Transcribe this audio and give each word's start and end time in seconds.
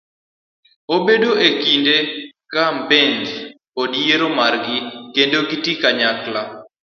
Obedo 0.95 1.31
ekinde 1.47 1.95
kampens 2.53 3.29
kod 3.75 3.91
yiero 4.03 4.27
margi 4.37 4.77
kendo 5.13 5.39
gitii 5.49 5.79
kanyakla. 5.81 6.41